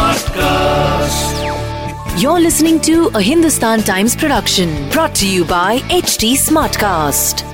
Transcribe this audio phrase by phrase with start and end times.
[0.00, 1.42] Smartcast.
[2.20, 7.44] You're listening to a Hindustan Times production brought to you by HT Smartcast.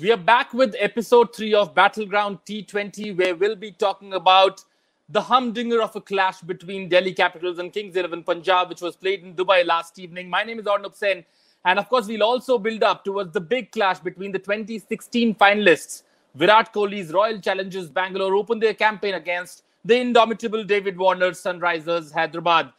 [0.00, 4.64] We are back with episode three of Battleground T20, where we'll be talking about
[5.08, 9.22] the humdinger of a clash between Delhi Capitals and Kings 11 Punjab, which was played
[9.22, 10.28] in Dubai last evening.
[10.28, 11.24] My name is Arnab Sen.
[11.64, 16.02] And of course, we'll also build up towards the big clash between the 2016 finalists.
[16.34, 22.72] Virat Kohli's Royal Challengers Bangalore opened their campaign against the indomitable David Warner Sunrisers Hyderabad.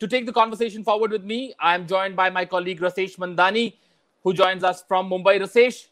[0.00, 3.74] To take the conversation forward with me, I am joined by my colleague Rasesh Mandani,
[4.22, 5.40] who joins us from Mumbai.
[5.40, 5.86] Rasesh,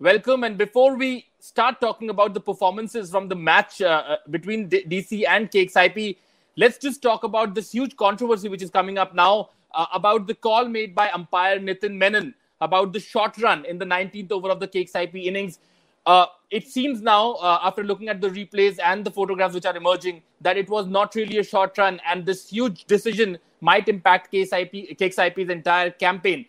[0.00, 0.44] welcome.
[0.44, 4.84] And before we start talking about the performances from the match uh, uh between D-
[4.88, 6.16] DC and KXIP,
[6.56, 10.34] let's just talk about this huge controversy which is coming up now uh, about the
[10.34, 14.60] call made by umpire Nitin Menon about the short run in the 19th over of
[14.60, 15.58] the KXIP innings.
[16.06, 19.76] Uh, it seems now, uh, after looking at the replays and the photographs which are
[19.76, 24.32] emerging, that it was not really a short run, and this huge decision might impact
[24.32, 26.46] KXIP, KXIP's entire campaign.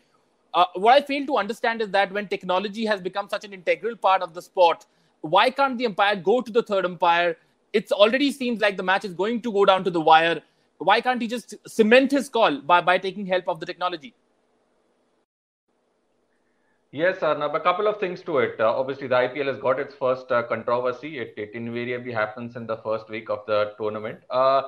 [0.54, 3.96] Uh, what I fail to understand is that when technology has become such an integral
[3.96, 4.86] part of the sport,
[5.22, 7.38] why can't the umpire go to the third umpire?
[7.72, 10.42] It already seems like the match is going to go down to the wire.
[10.84, 14.14] Why can't he just cement his call by, by taking help of the technology?
[16.92, 18.60] Yes, Arnab, a couple of things to it.
[18.60, 21.18] Uh, obviously, the IPL has got its first uh, controversy.
[21.18, 24.20] It, it, invariably happens in the first week of the tournament.
[24.30, 24.62] Uh,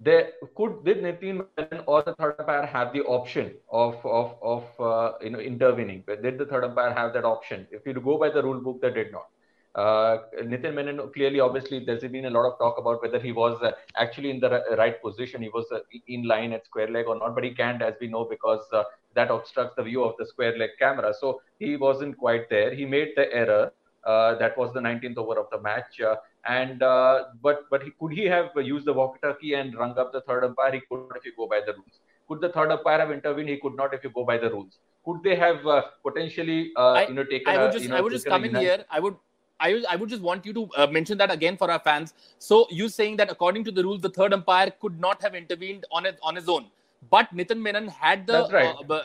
[0.00, 1.44] they could did Nitin
[1.86, 6.02] or the third umpire have the option of of of uh, you know intervening?
[6.06, 7.66] Did the third umpire have that option?
[7.70, 9.26] If you go by the rule book, they did not.
[9.76, 13.60] Uh, Nitin Menon clearly, obviously, there's been a lot of talk about whether he was
[13.62, 15.42] uh, actually in the right position.
[15.42, 18.08] He was uh, in line at square leg or not, but he can't, as we
[18.08, 18.84] know, because uh,
[19.14, 21.12] that obstructs the view of the square leg camera.
[21.20, 22.74] So he wasn't quite there.
[22.74, 23.70] He made the error.
[24.02, 26.00] Uh, that was the 19th over of the match.
[26.00, 26.16] Uh,
[26.48, 30.22] and uh, but but he, could he have used the walkie-talkie and rung up the
[30.22, 30.72] third umpire?
[30.72, 32.00] He could if you go by the rules.
[32.28, 33.48] Could the third umpire have intervened?
[33.48, 34.78] He could not if you go by the rules.
[35.04, 37.52] Could they have uh, potentially uh, I, you know taken?
[37.52, 38.84] I would just a, you know, I would just come in here.
[38.90, 39.16] I would.
[39.58, 42.14] I, I would just want you to uh, mention that again for our fans.
[42.38, 45.84] So you saying that according to the rules, the third umpire could not have intervened
[45.90, 46.66] on his on his own,
[47.10, 48.32] but Nitin Menon had the.
[48.32, 48.74] That's right.
[48.90, 49.02] Uh,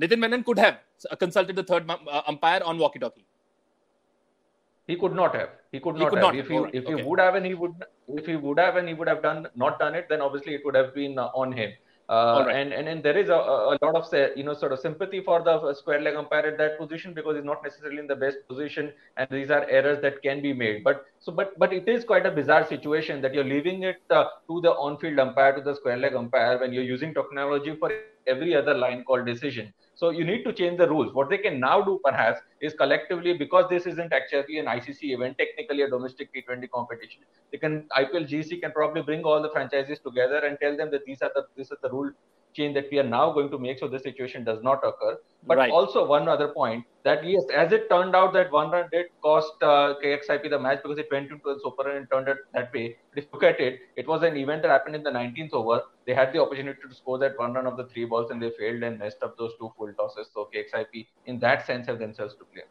[0.00, 0.80] Nitin Menon could have
[1.18, 3.24] consulted the third uh, umpire on walkie-talkie.
[4.86, 5.50] He could not have.
[5.72, 6.34] He could he not could have.
[6.34, 6.36] Not.
[6.36, 6.74] If he right.
[6.74, 6.96] if okay.
[6.96, 7.74] he would have and he would
[8.08, 10.64] if he would have and he would have done not done it, then obviously it
[10.64, 11.72] would have been uh, on him.
[12.08, 12.54] Uh, right.
[12.54, 14.06] and, and and there is a, a lot of
[14.36, 17.44] you know sort of sympathy for the square leg umpire at that position because he's
[17.44, 21.04] not necessarily in the best position and these are errors that can be made but
[21.18, 24.60] so but but it is quite a bizarre situation that you're leaving it uh, to
[24.60, 27.90] the on-field umpire to the square leg umpire when you're using technology for
[28.28, 31.14] every other line call decision so you need to change the rules.
[31.14, 35.38] What they can now do perhaps is collectively, because this isn't actually an ICC event,
[35.38, 39.98] technically a domestic T20 competition, they can IPL GC can probably bring all the franchises
[39.98, 42.10] together and tell them that these are the this is the rule
[42.56, 45.18] change that we are now going to make so this situation does not occur.
[45.46, 45.70] But right.
[45.70, 49.52] also one other point that yes, as it turned out that one run did cost
[49.62, 52.96] uh, KXIP the match because it went into the super and turned it that way.
[53.10, 55.52] But if you look at it, it was an event that happened in the 19th
[55.52, 55.82] over.
[56.06, 58.50] They had the opportunity to score that one run of the three balls and they
[58.58, 60.28] failed and messed up those two full tosses.
[60.34, 62.70] So KXIP in that sense have themselves to blame.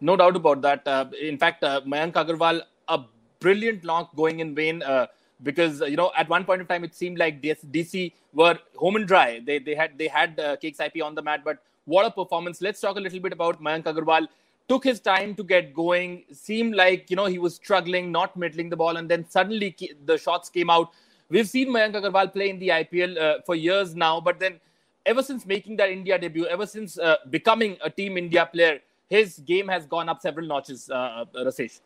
[0.00, 0.86] No doubt about that.
[0.86, 3.00] Uh, in fact, uh, Mayank Agarwal, a
[3.38, 4.82] brilliant knock going in vain.
[4.82, 5.06] Uh,
[5.42, 9.06] because you know at one point of time it seemed like DC were home and
[9.06, 9.40] dry.
[9.44, 12.60] They they had they had uh, KXIP on the mat, but what a performance!
[12.60, 14.28] Let's talk a little bit about Mayank Agarwal.
[14.68, 16.24] Took his time to get going.
[16.32, 20.16] Seemed like you know he was struggling, not middling the ball, and then suddenly the
[20.16, 20.92] shots came out.
[21.28, 24.60] We've seen Mayank Agarwal play in the IPL uh, for years now, but then
[25.06, 29.38] ever since making that India debut, ever since uh, becoming a Team India player, his
[29.40, 30.88] game has gone up several notches.
[30.90, 31.80] Uh, Rasesh.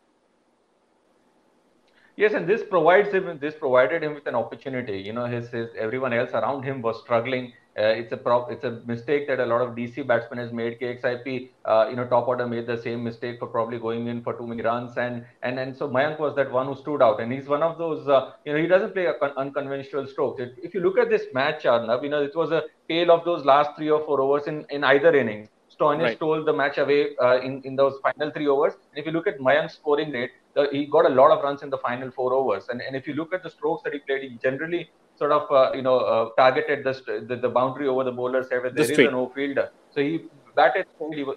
[2.17, 3.37] Yes, and this provides him.
[3.39, 4.97] This provided him with an opportunity.
[4.99, 7.53] You know, his, his everyone else around him was struggling.
[7.77, 10.79] Uh, it's a prop, it's a mistake that a lot of DC batsmen has made.
[10.79, 14.33] KXIP, uh, you know, top order made the same mistake for probably going in for
[14.33, 17.31] too many runs, and and and so Mayank was that one who stood out, and
[17.31, 18.07] he's one of those.
[18.07, 20.41] Uh, you know, he doesn't play con- unconventional strokes.
[20.63, 23.45] If you look at this match, Arnab, you know, it was a tale of those
[23.45, 25.47] last three or four overs in in either inning
[25.79, 26.17] Stoinis right.
[26.17, 28.73] stole the match away uh, in, in those final three overs.
[28.73, 31.61] And if you look at Mayank's scoring rate, the, he got a lot of runs
[31.61, 32.69] in the final four overs.
[32.69, 35.51] And, and if you look at the strokes that he played, he generally sort of
[35.51, 38.91] uh, you know uh, targeted the, the, the boundary over the bowlers where there the
[38.91, 39.71] is a no fielder.
[39.93, 40.25] So he
[40.57, 40.85] batted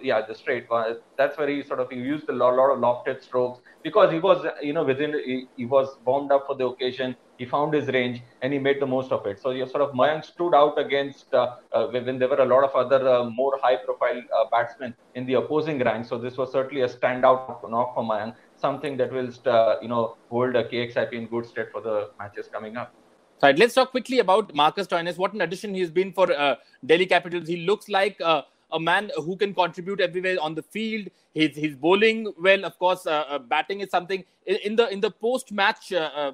[0.01, 0.65] yeah the straight.
[0.71, 4.11] Uh, that's where he sort of he used a lot, lot of lofted strokes because
[4.11, 7.15] he was you know within he, he was warmed up for the occasion.
[7.37, 9.39] He found his range and he made the most of it.
[9.41, 12.63] So you sort of Mayank stood out against uh, uh, when there were a lot
[12.63, 16.09] of other uh, more high-profile uh, batsmen in the opposing ranks.
[16.09, 20.17] So this was certainly a standout knock for Mayank, something that will uh, you know
[20.29, 22.93] hold a KXIP in good stead for the matches coming up.
[23.41, 23.57] Right.
[23.57, 25.17] Let's talk quickly about Marcus Stoinis.
[25.17, 27.47] What an addition he's been for uh, Delhi Capitals.
[27.47, 31.07] He looks like uh, a man who can contribute everywhere on the field.
[31.33, 32.65] He's, he's bowling well.
[32.65, 34.23] Of course, uh, uh batting is something.
[34.45, 36.31] In, in the in the post match uh,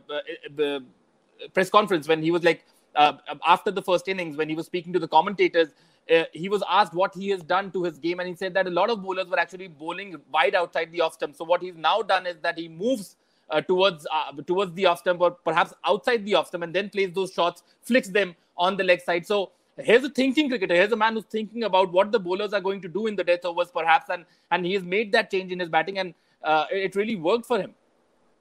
[0.59, 0.79] uh,
[1.53, 2.65] press conference when he was like
[3.45, 5.69] after the first innings when he was speaking to the commentators.
[6.31, 8.69] he was asked what he has done to his game, and he said that a
[8.69, 11.35] lot of bowlers were actually bowling wide outside the off stump.
[11.35, 13.17] So what he's now done is that he moves
[13.49, 16.89] uh, towards uh, towards the off stump or perhaps outside the off stump and then
[16.89, 19.25] plays those shots, flicks them on the leg side.
[19.25, 19.51] So
[19.83, 20.75] here's a thinking cricketer.
[20.75, 23.23] Here's a man who's thinking about what the bowlers are going to do in the
[23.23, 26.13] death overs, perhaps, and and he has made that change in his batting, and
[26.43, 27.73] uh, it really worked for him.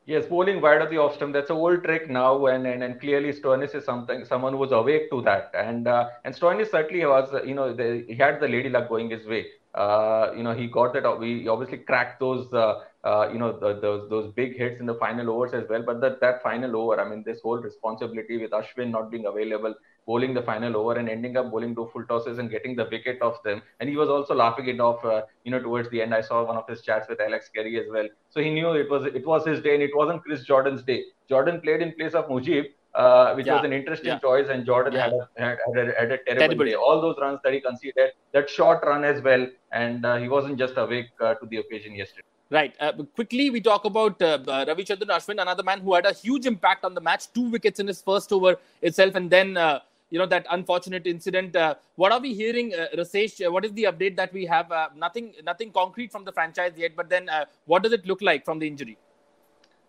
[0.07, 1.33] Yes, bowling wide of the off stump.
[1.33, 4.73] That's a old trick now, and and, and clearly Stoinis is something someone who was
[4.73, 7.29] awake to that, and uh, and Stoinis certainly was.
[7.45, 9.47] You know, the, he had the lady luck going his way.
[9.75, 11.19] Uh, you know, he got that.
[11.19, 14.95] We obviously cracked those uh, uh, you know, the, those those big hits in the
[14.95, 15.83] final overs as well.
[15.83, 19.75] But that that final over, I mean, this whole responsibility with Ashwin not being available,
[20.07, 23.21] bowling the final over and ending up bowling two full tosses and getting the wicket
[23.21, 23.61] off them.
[23.81, 26.15] And he was also laughing it off, uh, you know, towards the end.
[26.15, 28.09] I saw one of his chats with Alex Carey as well.
[28.31, 31.05] So he knew it was it was his day, and it wasn't Chris Jordan's day.
[31.29, 32.67] Jordan played in place of Mujib.
[32.95, 33.57] Uh, which yeah.
[33.57, 34.19] was an interesting yeah.
[34.19, 35.03] choice, and Jordan yeah.
[35.03, 36.75] had, a, had, had, a, had a terrible, terrible day.
[36.75, 40.59] All those runs that he conceded, that short run as well, and uh, he wasn't
[40.59, 42.27] just awake uh, to the occasion yesterday.
[42.49, 42.75] Right.
[42.79, 46.47] Uh, quickly, we talk about uh, uh, Ravichandran Ashwin, another man who had a huge
[46.47, 49.81] impact on the match, two wickets in his first over itself, and then uh,
[50.11, 51.57] you know that unfortunate incident.
[51.57, 53.45] Uh, what are we hearing, uh, Rasesh?
[53.45, 54.73] Uh, what is the update that we have?
[54.97, 56.93] nothing, nothing concrete from the franchise yet.
[56.97, 57.29] But then,
[57.65, 58.99] what does it look like from the injury?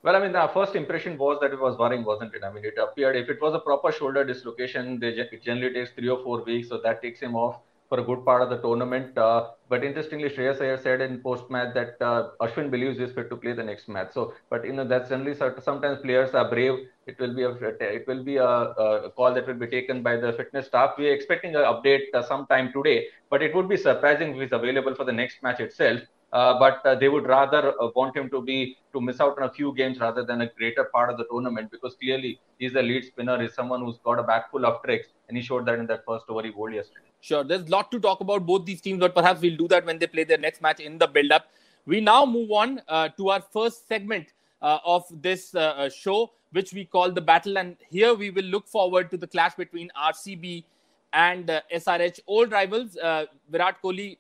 [0.04, 2.44] Well, I mean, the first impression was that it was worrying, wasn't it?
[2.44, 5.92] I mean, it appeared if it was a proper shoulder dislocation, they, it generally takes
[5.92, 7.60] three or four weeks, so that takes him off
[7.90, 9.18] for a good part of the tournament.
[9.18, 13.30] Uh, but interestingly, Shreyas Iyer said in post match that uh, Ashwin believes he's fit
[13.30, 14.14] to play the next match.
[14.14, 16.88] So, but you know that's generally sometimes players are brave.
[17.06, 20.18] It will be a it will be a, a call that will be taken by
[20.18, 20.96] the fitness staff.
[20.98, 24.52] We are expecting an update uh, sometime today, but it would be surprising if he's
[24.52, 26.02] available for the next match itself.
[26.34, 29.44] Uh, but uh, they would rather uh, want him to be to miss out on
[29.50, 32.82] a few games rather than a greater part of the tournament because clearly he's a
[32.82, 33.42] lead spinner.
[33.42, 36.04] He's someone who's got a back full of tricks, and he showed that in that
[36.06, 37.07] first over he bowled yesterday.
[37.28, 39.86] Sure, there's a lot to talk about both these teams, but perhaps we'll do that
[39.86, 41.50] when they play their next match in the build-up.
[41.86, 44.28] We now move on uh, to our first segment
[44.62, 48.46] uh, of this uh, uh show, which we call the battle, and here we will
[48.46, 50.64] look forward to the clash between RCB
[51.12, 52.96] and uh, SRH, old rivals.
[52.96, 54.16] Uh, Virat Kohli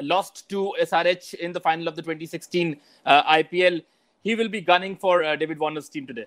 [0.00, 3.84] lost to SRH in the final of the 2016 IPL.
[4.22, 6.24] He will be gunning for David Warner's team today.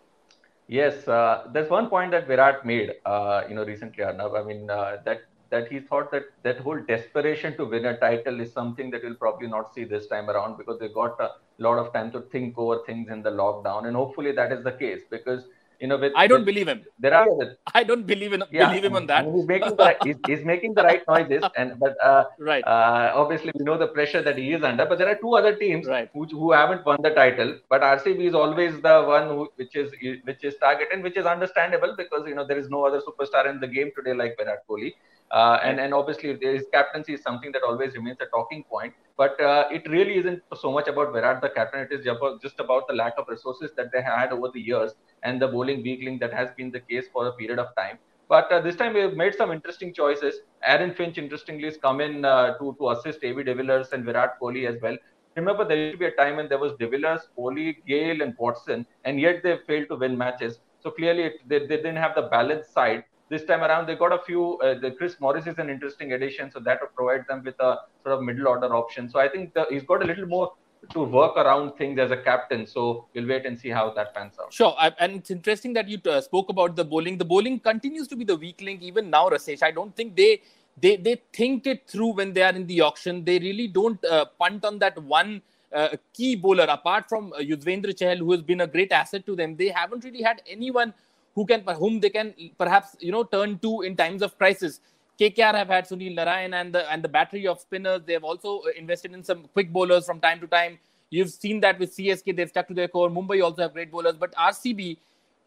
[0.68, 4.36] Yes, uh, there's one point that Virat made, uh, you know, recently, Arnab.
[4.36, 8.40] I mean, uh, that that he thought that that whole desperation to win a title
[8.40, 11.77] is something that we'll probably not see this time around because they got a lot
[11.77, 15.01] of time to think over things in the lockdown, and hopefully that is the case
[15.10, 15.44] because
[15.81, 16.85] you know, with, I don't with, believe him.
[17.00, 17.27] There are.
[17.73, 19.25] I don't believe in yeah, believe him on that.
[19.25, 22.63] He's making the he's, he's, making the right noises, and but uh, right.
[22.63, 24.85] Uh, obviously we know the pressure that he is under.
[24.85, 26.07] But there are two other teams right.
[26.13, 27.57] who, who haven't won the title.
[27.67, 29.91] But RCB is always the one who, which is
[30.23, 33.59] which is targeted, which is understandable because you know there is no other superstar in
[33.59, 34.93] the game today like Virat Kohli.
[35.31, 38.93] Uh, and and obviously his captaincy is something that always remains a talking point.
[39.17, 41.81] But uh, it really isn't so much about Virat the captain.
[41.81, 42.05] It is
[42.41, 45.83] just about the lack of resources that they had over the years and the bowling
[45.83, 48.00] weakling that has been the case for a period of time.
[48.27, 50.41] But uh, this time we've made some interesting choices.
[50.65, 54.39] Aaron Finch, interestingly, has come in uh, to to assist AB de Villiers and Virat
[54.41, 54.97] Kohli as well.
[55.35, 58.35] Remember, there used to be a time when there was de Villiers, Kohli, Gayle, and
[58.38, 60.59] Watson, and yet they failed to win matches.
[60.79, 64.11] So clearly, it, they, they didn't have the balanced side this time around, they got
[64.11, 64.57] a few.
[64.59, 67.71] Uh, the Chris Morris is an interesting addition, so that will provide them with a
[68.03, 69.09] sort of middle order option.
[69.09, 70.51] So I think the, he's got a little more
[70.93, 72.65] to work around things as a captain.
[72.67, 74.53] So we'll wait and see how that pans out.
[74.53, 77.17] Sure, I, and it's interesting that you uh, spoke about the bowling.
[77.17, 79.63] The bowling continues to be the weak link even now, Rasesh.
[79.63, 80.41] I don't think they
[80.85, 83.23] they they think it through when they are in the auction.
[83.23, 85.41] They really don't uh, punt on that one.
[85.73, 89.55] Uh, key bowler apart from uh, Chahal, who has been a great asset to them,
[89.55, 90.93] they haven't really had anyone
[91.35, 94.79] who can whom they can perhaps you know turn to in times of crisis.
[95.19, 98.01] KKR have had Sunil Narine and the and the battery of spinners.
[98.05, 100.79] They have also uh, invested in some quick bowlers from time to time.
[101.09, 103.09] You've seen that with CSK, they've stuck to their core.
[103.09, 104.97] Mumbai also have great bowlers, but RCB,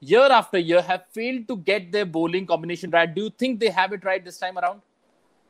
[0.00, 3.12] year after year, have failed to get their bowling combination right.
[3.12, 4.82] Do you think they have it right this time around?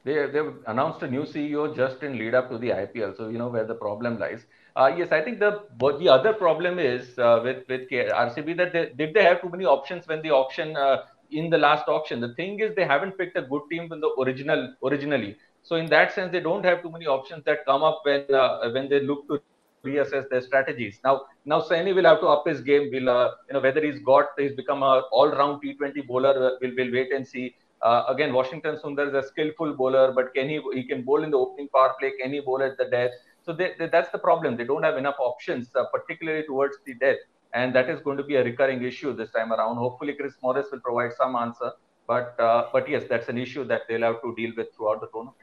[0.04, 3.38] They, they've announced a new CEO just in lead up to the IPL, so you
[3.38, 4.46] know where the problem lies.
[4.76, 5.62] Uh, yes, I think the
[6.00, 9.64] the other problem is uh, with with RCB that they, did they have too many
[9.64, 12.20] options when the auction uh, in the last auction.
[12.20, 15.36] The thing is they haven't picked a good team in the original originally.
[15.62, 18.70] So in that sense, they don't have too many options that come up when uh,
[18.70, 19.40] when they look to
[19.84, 20.98] reassess their strategies.
[21.04, 22.90] Now now Saini will have to up his game.
[22.92, 26.34] Will uh, you know whether he's got he's become a all-round T20 bowler?
[26.46, 27.54] Uh, we'll we'll wait and see.
[27.80, 31.30] Uh, again, Washington Sundar is a skillful bowler, but can he he can bowl in
[31.30, 32.12] the opening power play?
[32.20, 33.12] Can he bowl at the death?
[33.44, 34.56] So they, they, that's the problem.
[34.56, 37.18] They don't have enough options, uh, particularly towards the death
[37.54, 39.76] and that is going to be a recurring issue this time around.
[39.76, 41.70] Hopefully, Chris Morris will provide some answer,
[42.06, 45.06] but uh, but yes, that's an issue that they'll have to deal with throughout the
[45.06, 45.36] tournament.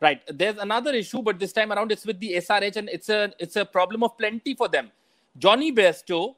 [0.00, 0.20] Right.
[0.28, 3.56] There's another issue, but this time around it's with the SRH, and it's a it's
[3.56, 4.90] a problem of plenty for them.
[5.38, 6.34] Jonny Bairstow,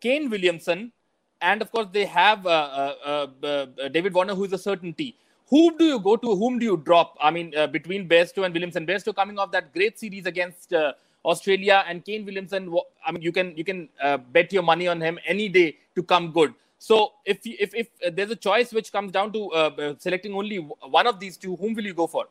[0.00, 0.92] Kane Williamson,
[1.40, 3.46] and of course they have uh, uh, uh,
[3.82, 5.16] uh David Warner, who is a certainty.
[5.54, 6.34] Who do you go to?
[6.34, 7.16] Whom do you drop?
[7.20, 8.86] I mean, uh, between Bairstow and Williamson.
[8.86, 10.94] Bairstow coming off that great series against uh,
[11.24, 12.74] Australia and Kane Williamson.
[13.06, 16.02] I mean, you can you can uh, bet your money on him any day to
[16.02, 16.54] come good.
[16.78, 20.34] So if if if uh, there's a choice which comes down to uh, uh, selecting
[20.34, 20.58] only
[20.98, 22.26] one of these two, whom will you go for?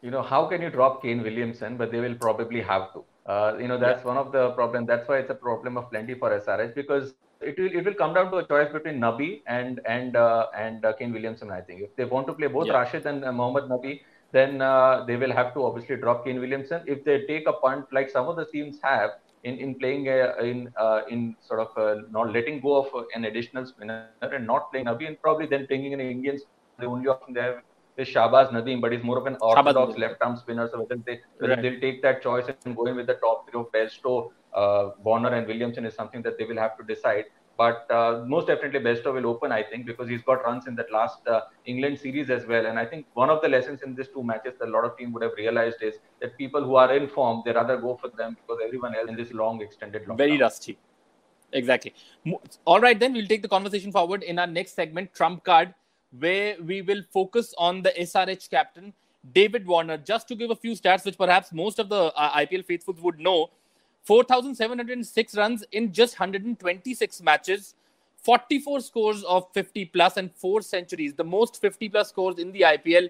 [0.00, 1.76] You know, how can you drop Kane Williamson?
[1.76, 3.04] But they will probably have to.
[3.26, 4.14] Uh, you know, that's yeah.
[4.14, 4.86] one of the problem.
[4.86, 8.14] That's why it's a problem of plenty for SRH because it will it will come
[8.14, 11.50] down to a choice between Nabi and and uh, and Kane Williamson.
[11.50, 12.74] I think if they want to play both yeah.
[12.74, 14.00] Rashid and Mohammad Nabi,
[14.32, 16.82] then uh, they will have to obviously drop Kane Williamson.
[16.86, 19.10] If they take a punt like some of the teams have
[19.44, 23.24] in in playing a, in uh, in sort of uh, not letting go of an
[23.24, 26.38] additional spinner and not playing Nabi and probably then bringing an Indian,
[26.78, 27.62] the only option they have
[27.96, 30.68] is Shahbaz Nadeem, but he's more of an orthodox left-arm spinner.
[30.72, 31.62] So whether they whether right.
[31.62, 35.34] they'll take that choice and go in with the top three of Bairstow, uh, Warner,
[35.34, 37.24] and Williamson is something that they will have to decide.
[37.58, 40.90] But uh, most definitely, Bairstow will open, I think, because he's got runs in that
[40.90, 42.66] last uh, England series as well.
[42.66, 44.96] And I think one of the lessons in these two matches that a lot of
[44.96, 48.08] teams would have realized is that people who are in form, they rather go for
[48.08, 50.18] them because everyone else in this long, extended lockdown.
[50.18, 50.78] Very rusty.
[51.52, 51.94] Exactly.
[52.64, 55.74] All right, then we'll take the conversation forward in our next segment, Trump Card,
[56.18, 58.94] where we will focus on the SRH captain,
[59.34, 59.98] David Warner.
[59.98, 63.18] Just to give a few stats, which perhaps most of the uh, IPL faithfuls would
[63.18, 63.50] know
[64.04, 67.74] 4,706 runs in just 126 matches,
[68.16, 72.62] 44 scores of 50 plus, and four centuries, the most 50 plus scores in the
[72.62, 73.08] IPL.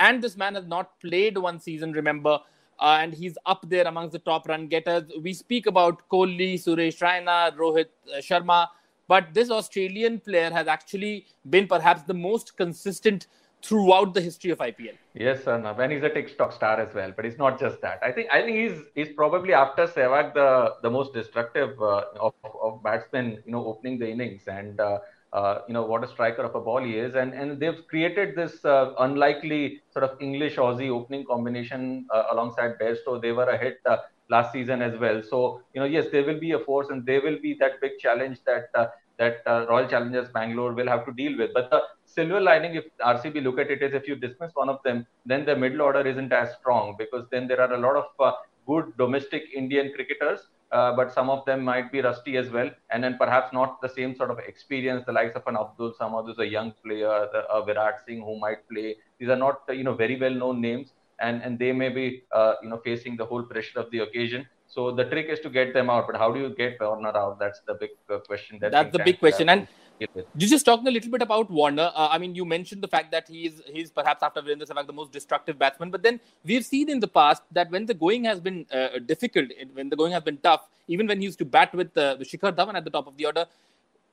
[0.00, 2.40] And this man has not played one season, remember,
[2.80, 5.04] uh, and he's up there amongst the top run getters.
[5.20, 8.68] We speak about Kohli, Suresh Raina, Rohit uh, Sharma,
[9.06, 13.28] but this Australian player has actually been perhaps the most consistent
[13.64, 14.96] throughout the history of IPL.
[15.14, 17.12] Yes, Arnab, and he's a TikTok star as well.
[17.16, 17.98] But it's not just that.
[18.02, 22.34] I think I think he's he's probably after Sehwag the the most destructive uh, of,
[22.62, 23.42] of batsmen.
[23.46, 24.80] You know, opening the innings and.
[24.80, 24.98] Uh,
[25.34, 28.36] uh, you know what a striker of a ball he is, and and they've created
[28.36, 33.20] this uh, unlikely sort of English Aussie opening combination uh, alongside Bairstow.
[33.20, 33.96] They were a hit uh,
[34.30, 35.24] last season as well.
[35.28, 37.98] So you know, yes, they will be a force, and they will be that big
[37.98, 38.86] challenge that uh,
[39.18, 41.50] that uh, Royal Challengers Bangalore will have to deal with.
[41.52, 41.82] But the
[42.14, 45.44] silver lining, if RCB look at it, is if you dismiss one of them, then
[45.44, 48.32] the middle order isn't as strong because then there are a lot of uh,
[48.66, 50.40] good domestic Indian cricketers,
[50.72, 53.88] uh, but some of them might be rusty as well, and then perhaps not the
[53.88, 55.04] same sort of experience.
[55.06, 58.38] The likes of an Abdul Samad, who's a young player, the, uh, Virat Singh, who
[58.38, 58.96] might play.
[59.18, 62.54] These are not you know very well known names, and and they may be uh,
[62.62, 64.46] you know facing the whole pressure of the occasion.
[64.66, 66.06] So the trick is to get them out.
[66.08, 67.38] But how do you get Warner out?
[67.38, 68.58] That's the big uh, question.
[68.60, 69.48] That That's the big question.
[69.48, 69.68] And
[70.00, 71.90] you just talking a little bit about Warner.
[71.94, 74.92] Uh, I mean, you mentioned the fact that he's he's perhaps after Virendra Sehwag the
[74.92, 75.90] most destructive batsman.
[75.90, 79.50] But then we've seen in the past that when the going has been uh, difficult,
[79.72, 82.52] when the going has been tough, even when he used to bat with uh, Shikhar
[82.52, 83.46] Dhawan at the top of the order,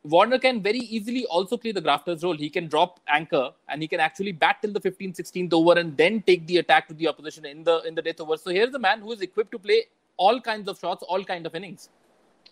[0.03, 2.35] Warner can very easily also play the grafter's role.
[2.35, 5.95] He can drop anchor and he can actually bat till the 15th, 16th over and
[5.95, 8.38] then take the attack to the opposition in the in the death over.
[8.38, 9.85] So here's a man who is equipped to play
[10.17, 11.89] all kinds of shots, all kind of innings.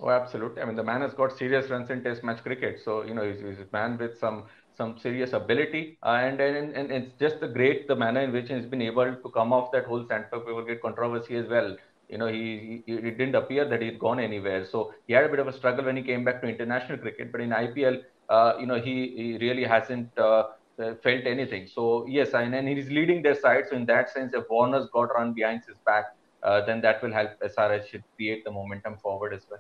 [0.02, 0.62] Oh, absolutely.
[0.62, 2.80] I mean, the man has got serious runs in Test match cricket.
[2.84, 4.46] So you know, he's, he's a man with some
[4.78, 8.48] some serious ability, uh, and, and and it's just the great the manner in which
[8.48, 11.76] he's been able to come off that whole Sandpaper Brigade controversy as well.
[12.08, 14.66] You know, he, he it didn't appear that he'd gone anywhere.
[14.66, 17.34] So he had a bit of a struggle when he came back to international cricket,
[17.34, 17.98] but in IPL,
[18.30, 20.18] uh, you know, he he really hasn't.
[20.18, 20.44] Uh,
[21.04, 21.68] felt anything.
[21.68, 23.66] So yes, and, and he's leading their side.
[23.70, 26.06] So in that sense, if Warner's got run behind his back,
[26.42, 29.60] uh, then that will help SRH create the momentum forward as well.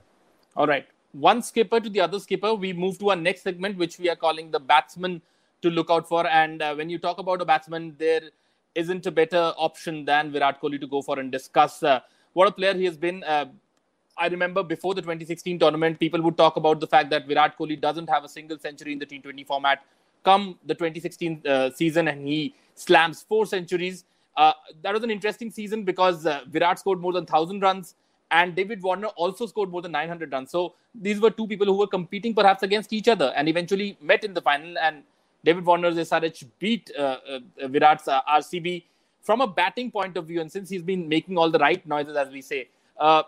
[0.60, 0.86] All right.
[1.14, 2.54] One skipper to the other skipper.
[2.54, 5.22] We move to our next segment, which we are calling the batsman
[5.62, 6.28] to look out for.
[6.28, 8.24] And uh, when you talk about a batsman, there
[8.76, 12.02] isn't a better option than Virat Kohli to go for and discuss uh,
[12.34, 13.24] what a player he has been.
[13.24, 13.46] Uh,
[14.18, 17.80] I remember before the 2016 tournament, people would talk about the fact that Virat Kohli
[17.80, 19.86] doesn't have a single century in the T20 format.
[20.26, 24.04] Come the 2016 uh, season, and he slams four centuries.
[24.36, 24.52] Uh,
[24.82, 27.96] that was an interesting season because uh, Virat scored more than 1,000 runs
[28.32, 30.52] and David Warner also scored more than 900 runs.
[30.52, 34.24] So these were two people who were competing perhaps against each other and eventually met
[34.24, 34.78] in the final.
[34.78, 35.04] And
[35.44, 38.84] David Warner's SRH beat uh, uh, Virat's uh, RCB
[39.22, 40.42] from a batting point of view.
[40.42, 42.70] And since he's been making all the right noises, as we say,
[43.00, 43.24] uh,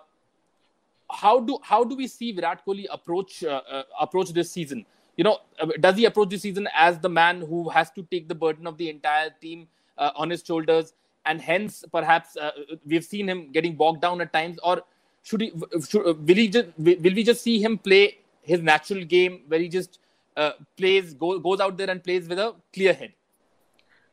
[1.11, 4.85] how do how do we see Virat Kohli approach uh, uh, approach this season?
[5.17, 5.39] You know,
[5.79, 8.77] does he approach this season as the man who has to take the burden of
[8.77, 9.67] the entire team
[9.97, 10.93] on his shoulders?
[11.25, 12.51] And hence perhaps uh,
[12.85, 14.81] we've seen him getting bogged down at times or
[15.23, 15.53] should he
[15.87, 19.69] should, will he just will we just see him play his natural game where he
[19.69, 19.99] just
[20.37, 23.13] uh, plays go, goes out there and plays with a clear head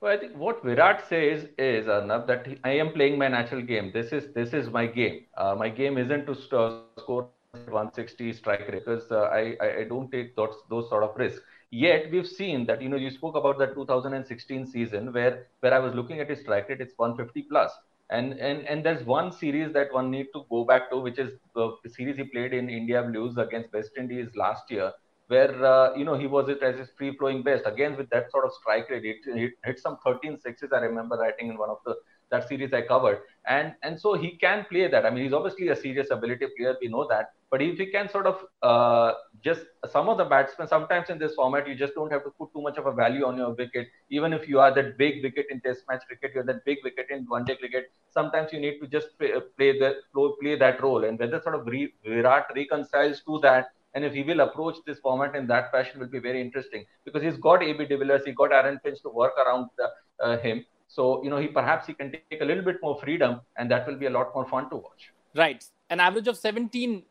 [0.00, 3.90] well, I think what Virat says is Arnab that I am playing my natural game.
[3.92, 5.24] This is this is my game.
[5.36, 10.36] Uh, my game isn't to score 160 strike rate because uh, I, I don't take
[10.36, 11.40] those those sort of risks.
[11.70, 15.78] Yet we've seen that you know you spoke about the 2016 season where where I
[15.78, 17.72] was looking at his strike rate, it's 150 plus.
[18.10, 21.32] And and and there's one series that one need to go back to, which is
[21.54, 24.92] the series he played in India Blues against West Indies last year,
[25.26, 28.30] where uh, you know he was it as his free flowing best again with that
[28.30, 29.04] sort of strike rate.
[29.04, 30.70] It, it hit some 13 sixes.
[30.72, 31.96] I remember writing in one of the
[32.30, 33.20] that series I covered.
[33.46, 35.06] And and so he can play that.
[35.06, 36.76] I mean, he's obviously a serious ability player.
[36.80, 37.32] We know that.
[37.50, 41.34] But if he can sort of uh, just some of the batsmen, sometimes in this
[41.34, 43.88] format, you just don't have to put too much of a value on your wicket.
[44.10, 47.06] Even if you are that big wicket in Test match cricket, you're that big wicket
[47.10, 47.90] in One Day cricket.
[48.10, 49.96] Sometimes you need to just play, play the
[50.40, 51.04] play that role.
[51.04, 54.98] And whether sort of re, Virat reconciles to that and if he will approach this
[55.00, 58.32] format in that fashion, will be very interesting because he's got AB de Villiers, he
[58.32, 59.88] got Aaron Finch to work around the,
[60.24, 60.64] uh, him.
[60.88, 63.86] So, you know, he perhaps he can take a little bit more freedom and that
[63.86, 65.12] will be a lot more fun to watch.
[65.36, 65.62] Right.
[65.90, 67.02] An average of 17,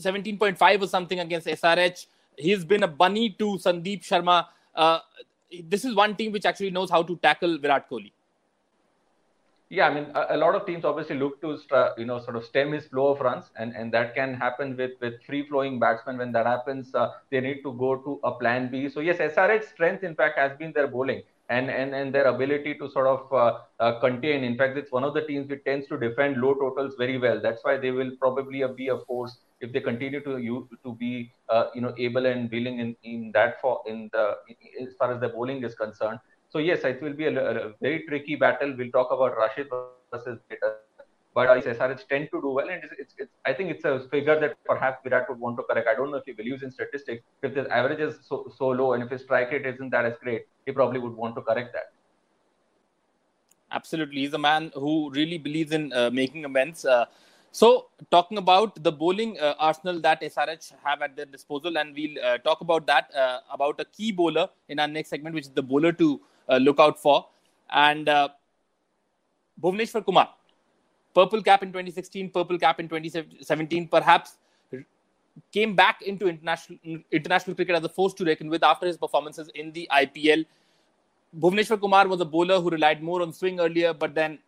[0.00, 2.06] 17.5 or something against SRH.
[2.36, 4.46] He's been a bunny to Sandeep Sharma.
[4.74, 4.98] Uh,
[5.64, 8.12] this is one team which actually knows how to tackle Virat Kohli.
[9.68, 11.58] Yeah, I mean, a, a, lot of teams obviously look to,
[11.96, 14.90] you know, sort of stem his flow of runs, and, and that can happen with,
[15.00, 16.18] with free flowing batsmen.
[16.18, 18.90] When that happens, uh, they need to go to a plan B.
[18.90, 22.74] So, yes, SRH's strength, in fact, has been their bowling and, and, and their ability
[22.80, 24.44] to sort of uh, uh, contain.
[24.44, 27.40] In fact, it's one of the teams which tends to defend low totals very well.
[27.42, 31.30] That's why they will probably be a force if they continue to you to be
[31.48, 34.36] uh, you know able and willing in, in that for in the
[34.82, 36.18] as far as the bowling is concerned.
[36.50, 38.74] So yes, it will be a, a very tricky battle.
[38.76, 39.98] We'll talk about Rashid versus
[40.48, 40.81] Peter
[41.34, 44.06] but uh, SRH tend to do well, and it's, it's, it's, I think it's a
[44.10, 45.88] figure that perhaps Virat would want to correct.
[45.88, 47.22] I don't know if he believes in statistics.
[47.42, 50.14] If the average is so, so low and if his strike rate isn't that as
[50.22, 51.92] great, he probably would want to correct that.
[53.70, 56.84] Absolutely, he's a man who really believes in uh, making amends.
[56.84, 57.06] Uh,
[57.50, 62.22] so, talking about the bowling uh, arsenal that SRH have at their disposal, and we'll
[62.22, 65.50] uh, talk about that uh, about a key bowler in our next segment, which is
[65.50, 66.20] the bowler to
[66.60, 67.26] look out for,
[67.70, 68.06] and
[69.62, 70.28] Bhuvneshwar Kumar
[71.14, 74.36] purple cap in 2016, purple cap in 2017, perhaps
[75.50, 76.78] came back into international
[77.10, 80.44] international cricket as a force to reckon with after his performances in the IPL.
[81.38, 84.38] Bhuvneshwar Kumar was a bowler who relied more on swing earlier, but then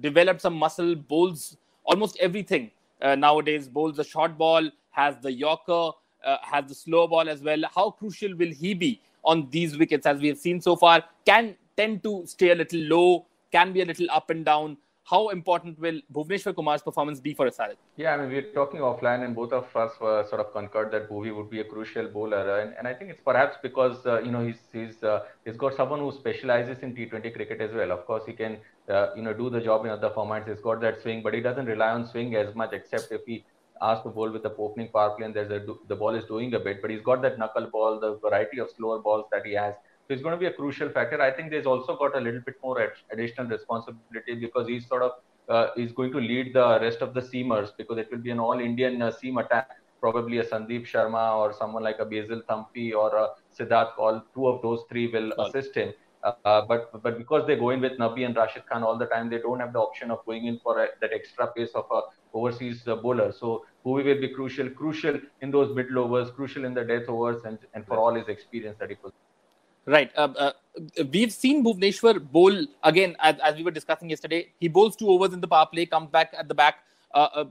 [0.00, 2.70] developed some muscle, bowls almost everything
[3.02, 3.68] uh, nowadays.
[3.68, 5.90] Bowls a short ball, has the Yorker,
[6.24, 7.60] uh, has the slow ball as well.
[7.74, 11.02] How crucial will he be on these wickets, as we have seen so far?
[11.26, 15.28] Can tend to stay a little low, can be a little up and down how
[15.30, 17.76] important will Bhuvneshwar Kumar's performance be for SRH?
[17.96, 21.08] Yeah, I mean, we're talking offline, and both of us were sort of concurred that
[21.10, 24.30] Bhuvi would be a crucial bowler, and, and I think it's perhaps because uh, you
[24.30, 27.90] know he's he's uh, he's got someone who specializes in T20 cricket as well.
[27.90, 28.58] Of course, he can
[28.88, 30.48] uh, you know do the job in other formats.
[30.48, 33.44] He's got that swing, but he doesn't rely on swing as much, except if he
[33.82, 36.52] asked to bowl with the opening power play and there's a, the ball is doing
[36.54, 39.54] a bit, but he's got that knuckle ball, the variety of slower balls that he
[39.54, 39.74] has.
[40.10, 41.22] So he's going to be a crucial factor.
[41.22, 45.12] I think there's also got a little bit more additional responsibility because he's sort of
[45.48, 48.40] uh, is going to lead the rest of the seamers because it will be an
[48.40, 49.68] all-Indian uh, seam attack.
[50.00, 54.20] Probably a Sandeep Sharma or someone like a Basil Thampi or a Siddharth Kaul.
[54.34, 55.92] Two of those three will assist him.
[56.24, 59.30] Uh, but but because they go in with Nabi and Rashid Khan all the time,
[59.30, 62.00] they don't have the option of going in for a, that extra pace of a
[62.34, 63.30] overseas uh, bowler.
[63.30, 67.44] So Bhuvi will be crucial, crucial in those middle overs, crucial in the death overs,
[67.44, 69.29] and, and for all his experience that he possesses.
[69.86, 70.10] Right.
[70.16, 70.52] Uh, uh,
[71.10, 74.52] we've seen Bhuvneshwar bowl again, as, as, we were discussing yesterday.
[74.58, 76.84] He bowls two overs in the power play, comes back at the back.
[77.14, 77.44] Uh, uh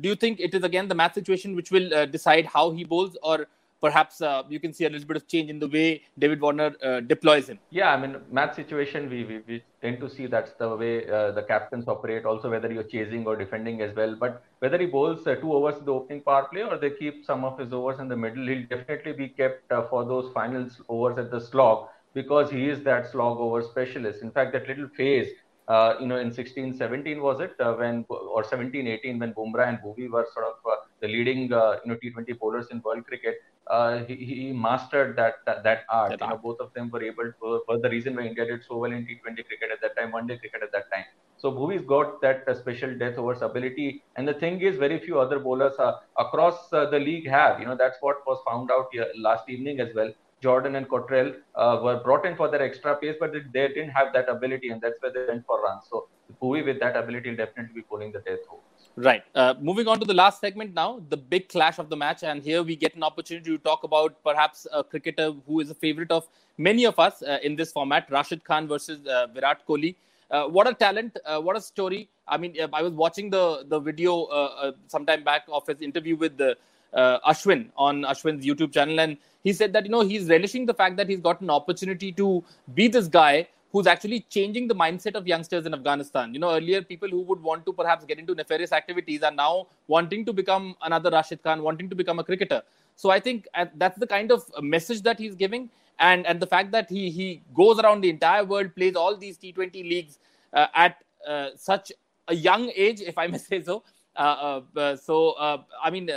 [0.00, 2.82] do you think it is again the match situation which will uh, decide how he
[2.82, 3.46] bowls, or
[3.80, 6.74] perhaps uh, you can see a little bit of change in the way David Warner
[6.82, 7.58] uh, deploys him.
[7.70, 11.32] Yeah, I mean, match situation, we, we, we tend to see that's the way uh,
[11.32, 14.16] the captains operate, also whether you're chasing or defending as well.
[14.18, 17.24] But whether he bowls uh, two overs in the opening power play or they keep
[17.24, 20.68] some of his overs in the middle, he'll definitely be kept uh, for those final
[20.88, 24.22] overs at the slog because he is that slog over specialist.
[24.22, 25.28] In fact, that little phase
[25.68, 29.78] uh, you know, in 16, 17 was it when, or 17, 18 when Bumrah and
[29.78, 30.54] Bhuvi were sort of
[31.00, 33.34] the leading, you know, T20 bowlers in world cricket.
[33.68, 36.10] Uh, he, he, mastered that that, that art.
[36.10, 37.62] That you know, both of them were able to.
[37.68, 40.26] Was the reason why India did so well in T20 cricket at that time, one
[40.26, 41.04] day cricket at that time.
[41.38, 44.02] So Bhuvi's got that uh, special death overs ability.
[44.16, 45.74] And the thing is, very few other bowlers
[46.18, 47.60] across the league have.
[47.60, 50.12] You know, that's what was found out here last evening as well.
[50.42, 54.12] Jordan and Cottrell uh, were brought in for their extra pace, but they didn't have
[54.12, 55.84] that ability, and that's where they went for runs.
[55.90, 56.08] So
[56.40, 58.65] Bhuvi with that ability will definitely be pulling the death overs.
[58.96, 59.22] Right.
[59.34, 62.42] Uh, moving on to the last segment now, the big clash of the match, and
[62.42, 66.10] here we get an opportunity to talk about perhaps a cricketer who is a favorite
[66.10, 69.96] of many of us uh, in this format, Rashid Khan versus uh, Virat Kohli.
[70.30, 71.18] Uh, what a talent!
[71.26, 72.08] Uh, what a story!
[72.26, 76.56] I mean, I was watching the the video sometime back of his interview with the
[76.94, 80.74] uh, Ashwin on Ashwin's YouTube channel, and he said that you know he's relishing the
[80.74, 82.42] fact that he's got an opportunity to
[82.74, 86.32] be this guy who's actually changing the mindset of youngsters in Afghanistan.
[86.32, 89.66] You know, earlier people who would want to perhaps get into nefarious activities are now
[89.88, 92.62] wanting to become another Rashid Khan, wanting to become a cricketer.
[92.94, 96.46] So I think uh, that's the kind of message that he's giving, and and the
[96.46, 100.18] fact that he he goes around the entire world, plays all these T20 leagues
[100.52, 101.92] uh, at uh, such
[102.28, 103.82] a young age, if I may say so.
[104.16, 105.34] Uh, uh, so
[105.82, 106.08] I mean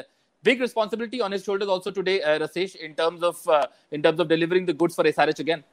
[0.43, 4.19] big responsibility on his shoulders also today, uh, Rasesh, in terms of uh, in terms
[4.19, 5.63] of delivering the goods for SRH again.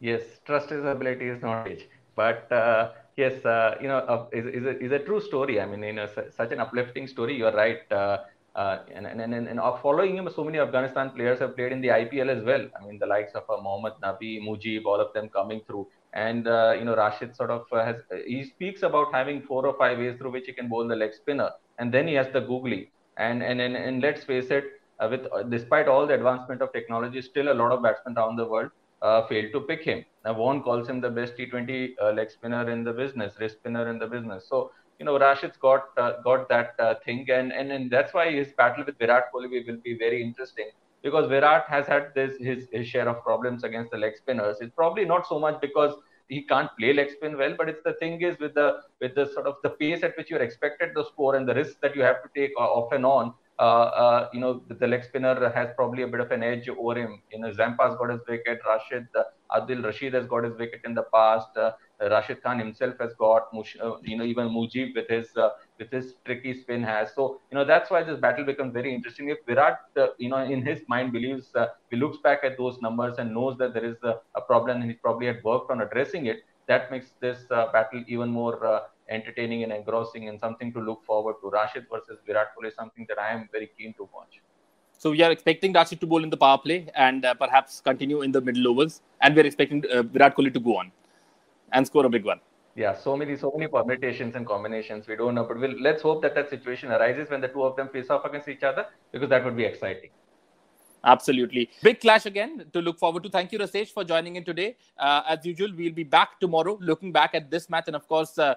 [0.00, 4.64] Yes, trust his ability is age, but uh, yes, uh, you know, uh, is, is,
[4.64, 5.60] a, is a true story.
[5.60, 7.36] I mean, you know, such an uplifting story.
[7.36, 7.90] You're right.
[7.90, 8.18] Uh,
[8.54, 11.90] uh, and, and, and, and following him, so many Afghanistan players have played in the
[11.90, 12.66] IPL as well.
[12.78, 15.88] I mean, the likes of uh, Mohammad Nabi, Mujib, all of them coming through.
[16.14, 19.76] And, uh, you know, Rashid sort of uh, has, he speaks about having four or
[19.78, 21.50] five ways through which he can bowl the leg spinner.
[21.78, 22.92] And then he has the googly.
[23.18, 24.64] And and and, and let's face it,
[25.00, 28.36] uh, with uh, despite all the advancement of technology, still a lot of batsmen around
[28.36, 28.70] the world
[29.02, 30.04] uh, failed to pick him.
[30.24, 33.88] Now, Vaughan calls him the best T20 uh, leg spinner in the business, wrist spinner
[33.88, 34.46] in the business.
[34.48, 38.30] So you know, Rashid's got uh, got that uh, thing, and, and and that's why
[38.30, 40.70] his battle with Virat Kohli will be very interesting
[41.02, 44.58] because Virat has had this his, his share of problems against the leg spinners.
[44.60, 45.94] It's probably not so much because
[46.28, 47.54] he can't play leg spin well.
[47.56, 50.30] But it's the thing is with the with the sort of the pace at which
[50.30, 53.34] you're expected to score and the risks that you have to take off and on.
[53.58, 56.98] Uh, uh, you know, the, leg spinner has probably a bit of an edge over
[56.98, 57.22] him.
[57.32, 58.60] You know, Zampa's got his wicket.
[58.66, 59.22] Rashid, uh,
[59.58, 61.48] Adil Rashid has got his wicket in the past.
[61.98, 63.48] Rashid Khan himself has got,
[64.02, 65.28] you know, even Mujib with his
[65.78, 67.14] with his tricky spin has.
[67.14, 69.30] So you know that's why this battle becomes very interesting.
[69.30, 72.80] If Virat, uh, you know, in his mind believes uh, he looks back at those
[72.80, 75.80] numbers and knows that there is a, a problem and he's probably had worked on
[75.80, 80.80] addressing it, that makes this uh, battle even more entertaining and engrossing and something to
[80.80, 81.50] look forward to.
[81.50, 84.40] Rashid versus Virat Kohli is something that I am very keen to watch.
[84.98, 88.22] So we are expecting Rashid to bowl in the power play and uh, perhaps continue
[88.22, 90.90] in the middle overs, and we're expecting uh, Virat Kohli to go on
[91.72, 92.40] and score a big one.
[92.74, 95.06] Yeah, so many, so many permutations and combinations.
[95.06, 97.74] We don't know, but we'll, let's hope that that situation arises when the two of
[97.76, 100.10] them face off against each other, because that would be exciting.
[101.04, 101.70] Absolutely.
[101.82, 103.28] Big clash again to look forward to.
[103.28, 104.76] Thank you, Rasesh, for joining in today.
[104.98, 108.38] Uh, as usual, we'll be back tomorrow looking back at this match and, of course,
[108.38, 108.56] uh,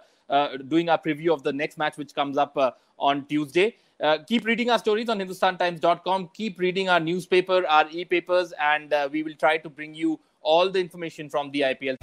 [0.58, 3.76] doing our preview of the next match, which comes up uh, on Tuesday.
[4.02, 6.30] Uh, keep reading our stories on hindustantimes.com.
[6.34, 10.20] Keep reading our newspaper, our e papers, and uh, we will try to bring you
[10.42, 11.98] all the information from the IPL.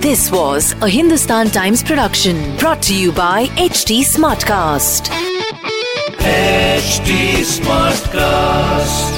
[0.00, 5.08] This was a Hindustan Times production brought to you by HT Smartcast.
[6.18, 9.17] HT Smartcast.